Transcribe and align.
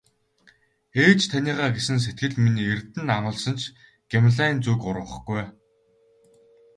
Ээж 1.05 1.19
таныгаа 1.31 1.69
гэсэн 1.75 1.97
сэтгэл 2.01 2.35
минь 2.43 2.61
эрдэнэ 2.71 3.11
амласан 3.19 3.55
ч 3.59 3.61
Гималайн 4.09 4.57
зүг 4.65 4.79
урвахгүй 4.89 5.37
ээ. 5.43 5.49